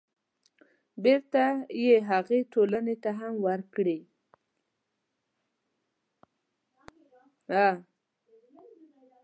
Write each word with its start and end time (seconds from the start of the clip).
بېرته 1.03 1.43
يې 1.85 1.95
هغې 2.09 2.39
ټولنې 2.53 2.95
ته 3.03 3.11
هم 3.19 3.33
ورکړي. 3.47 3.99